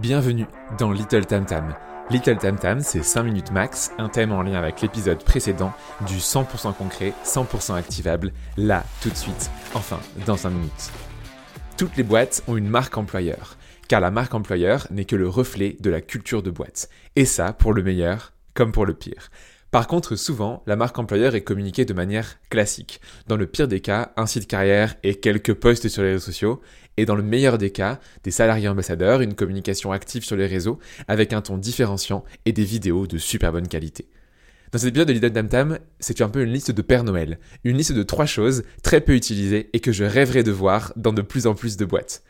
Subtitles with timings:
[0.00, 0.46] Bienvenue
[0.78, 1.74] dans Little Tam Tam.
[2.08, 5.74] Little Tam Tam, c'est 5 minutes max, un thème en lien avec l'épisode précédent
[6.06, 10.90] du 100% concret, 100% activable, là, tout de suite, enfin, dans 5 minutes.
[11.76, 13.56] Toutes les boîtes ont une marque employeur,
[13.88, 16.88] car la marque employeur n'est que le reflet de la culture de boîte.
[17.14, 19.28] Et ça, pour le meilleur comme pour le pire.
[19.70, 23.00] Par contre, souvent, la marque employeur est communiquée de manière classique.
[23.28, 26.60] Dans le pire des cas, un site carrière et quelques posts sur les réseaux sociaux.
[26.96, 30.80] Et dans le meilleur des cas, des salariés ambassadeurs, une communication active sur les réseaux
[31.06, 34.08] avec un ton différenciant et des vidéos de super bonne qualité.
[34.72, 37.38] Dans cet épisode de Lidl Tam Tam, c'est un peu une liste de Père Noël?
[37.62, 41.12] Une liste de trois choses très peu utilisées et que je rêverais de voir dans
[41.12, 42.24] de plus en plus de boîtes.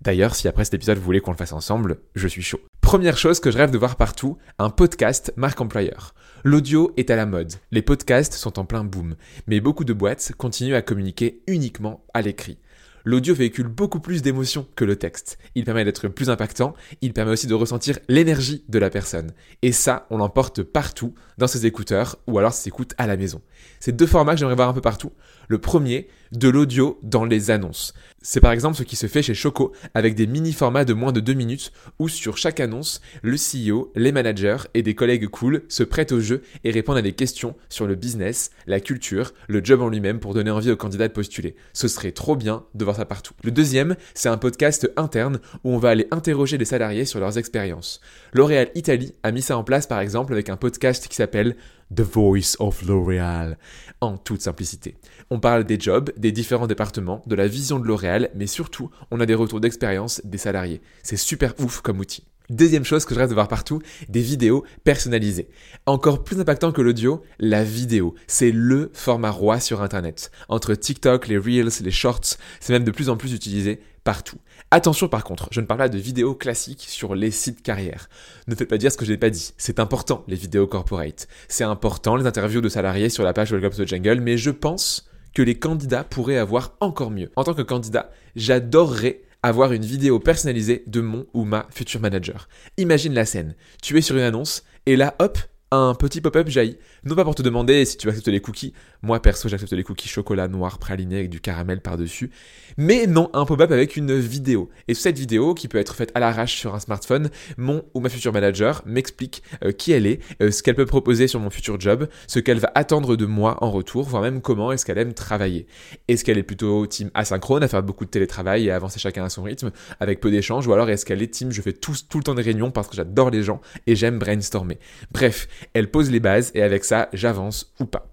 [0.00, 2.60] D'ailleurs, si après cet épisode vous voulez qu'on le fasse ensemble, je suis chaud.
[2.80, 6.14] Première chose que je rêve de voir partout, un podcast marque employeur.
[6.42, 9.14] L'audio est à la mode, les podcasts sont en plein boom,
[9.46, 12.58] mais beaucoup de boîtes continuent à communiquer uniquement à l'écrit.
[13.04, 15.38] L'audio véhicule beaucoup plus d'émotions que le texte.
[15.54, 19.32] Il permet d'être plus impactant, il permet aussi de ressentir l'énergie de la personne.
[19.62, 23.40] Et ça, on l'emporte partout, dans ses écouteurs, ou alors s'écoute à la maison.
[23.80, 25.12] C'est deux formats que j'aimerais voir un peu partout.
[25.48, 27.94] Le premier, de l'audio dans les annonces.
[28.22, 31.20] C'est par exemple ce qui se fait chez Choco avec des mini-formats de moins de
[31.20, 35.82] 2 minutes où sur chaque annonce, le CEO, les managers et des collègues cool se
[35.82, 39.80] prêtent au jeu et répondent à des questions sur le business, la culture, le job
[39.80, 41.56] en lui-même pour donner envie aux candidats de postuler.
[41.72, 43.32] Ce serait trop bien de voir ça partout.
[43.42, 47.38] Le deuxième, c'est un podcast interne où on va aller interroger les salariés sur leurs
[47.38, 48.02] expériences.
[48.34, 51.56] L'Oréal Italie a mis ça en place par exemple avec un podcast qui s'appelle
[51.94, 53.58] The Voice of L'Oréal,
[54.00, 54.96] en toute simplicité.
[55.30, 59.20] On parle des jobs, des différents départements, de la vision de L'Oréal, mais surtout, on
[59.20, 60.80] a des retours d'expérience des salariés.
[61.02, 62.24] C'est super ouf comme outil.
[62.50, 65.48] Deuxième chose que je rêve de voir partout, des vidéos personnalisées.
[65.86, 68.16] Encore plus impactant que l'audio, la vidéo.
[68.26, 70.32] C'est le format roi sur Internet.
[70.48, 74.38] Entre TikTok, les Reels, les Shorts, c'est même de plus en plus utilisé partout.
[74.72, 78.08] Attention par contre, je ne parle pas de vidéos classiques sur les sites carrières.
[78.48, 79.52] Ne faites pas dire ce que je n'ai pas dit.
[79.56, 81.28] C'est important, les vidéos corporate.
[81.46, 84.50] C'est important, les interviews de salariés sur la page Welcome to the Jungle, mais je
[84.50, 87.30] pense que les candidats pourraient avoir encore mieux.
[87.36, 92.48] En tant que candidat, j'adorerais avoir une vidéo personnalisée de mon ou ma future manager.
[92.76, 93.54] Imagine la scène.
[93.82, 95.38] Tu es sur une annonce et là, hop,
[95.72, 96.78] un petit pop-up jaillit.
[97.04, 98.72] Non pas pour te demander si tu acceptes les cookies.
[99.02, 102.30] Moi, perso, j'accepte les cookies chocolat noir praliné avec du caramel par-dessus.
[102.76, 104.68] Mais non, un pop-up avec une vidéo.
[104.88, 108.08] Et cette vidéo, qui peut être faite à l'arrache sur un smartphone, mon ou ma
[108.08, 111.80] future manager m'explique euh, qui elle est, euh, ce qu'elle peut proposer sur mon futur
[111.80, 115.14] job, ce qu'elle va attendre de moi en retour, voire même comment est-ce qu'elle aime
[115.14, 115.66] travailler.
[116.08, 119.28] Est-ce qu'elle est plutôt team asynchrone, à faire beaucoup de télétravail et avancer chacun à
[119.28, 119.70] son rythme,
[120.00, 122.34] avec peu d'échanges, ou alors est-ce qu'elle est team je fais tout, tout le temps
[122.34, 124.78] des réunions parce que j'adore les gens et j'aime brainstormer.
[125.12, 128.10] Bref, elle pose les bases et avec ça, j'avance ou pas.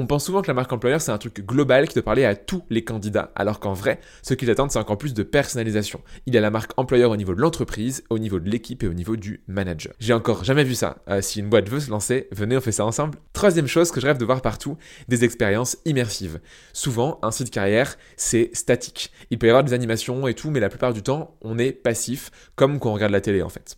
[0.00, 2.36] On pense souvent que la marque employeur, c'est un truc global qui doit parler à
[2.36, 6.00] tous les candidats, alors qu'en vrai, ce qu'ils attendent, c'est encore plus de personnalisation.
[6.26, 8.86] Il y a la marque employeur au niveau de l'entreprise, au niveau de l'équipe et
[8.86, 9.92] au niveau du manager.
[9.98, 10.98] J'ai encore jamais vu ça.
[11.10, 13.18] Euh, si une boîte veut se lancer, venez, on fait ça ensemble.
[13.32, 14.76] Troisième chose que je rêve de voir partout,
[15.08, 16.38] des expériences immersives.
[16.72, 19.10] Souvent, un site carrière, c'est statique.
[19.30, 21.72] Il peut y avoir des animations et tout, mais la plupart du temps, on est
[21.72, 23.76] passif, comme quand on regarde la télé en fait.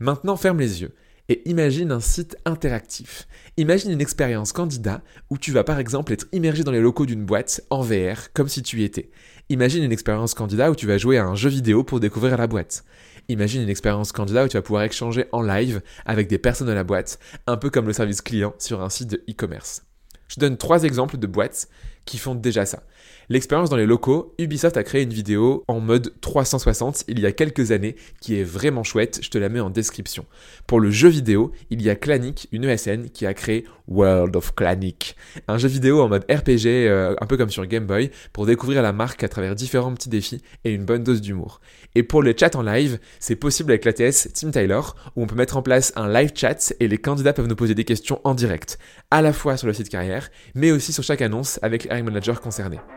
[0.00, 0.92] Maintenant, ferme les yeux
[1.28, 3.26] et imagine un site interactif.
[3.56, 7.24] Imagine une expérience candidat où tu vas par exemple être immergé dans les locaux d'une
[7.24, 9.10] boîte en VR comme si tu y étais.
[9.48, 12.46] Imagine une expérience candidat où tu vas jouer à un jeu vidéo pour découvrir la
[12.46, 12.84] boîte.
[13.28, 16.72] Imagine une expérience candidat où tu vas pouvoir échanger en live avec des personnes de
[16.72, 19.82] la boîte, un peu comme le service client sur un site de e-commerce.
[20.28, 21.68] Je donne trois exemples de boîtes
[22.04, 22.82] qui font déjà ça.
[23.28, 27.32] L'expérience dans les locaux, Ubisoft a créé une vidéo en mode 360 il y a
[27.32, 30.26] quelques années qui est vraiment chouette, je te la mets en description.
[30.66, 34.54] Pour le jeu vidéo, il y a Clanic, une ESN, qui a créé World of
[34.54, 35.16] Clanic,
[35.48, 38.82] un jeu vidéo en mode RPG, euh, un peu comme sur Game Boy, pour découvrir
[38.82, 41.60] la marque à travers différents petits défis et une bonne dose d'humour.
[41.94, 44.80] Et pour le chat en live, c'est possible avec l'ATS Team Tyler,
[45.16, 47.74] où on peut mettre en place un live chat et les candidats peuvent nous poser
[47.74, 48.78] des questions en direct,
[49.10, 51.86] à la fois sur le site carrière, mais aussi sur chaque annonce avec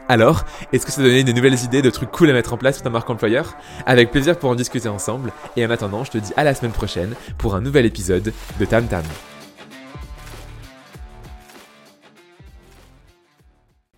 [0.10, 2.78] Alors, est-ce que ça donné de nouvelles idées de trucs cool à mettre en place
[2.78, 3.56] pour ta marque employeur?
[3.86, 6.72] Avec plaisir pour en discuter ensemble, et en attendant, je te dis à la semaine
[6.72, 9.04] prochaine pour un nouvel épisode de Tam Tam.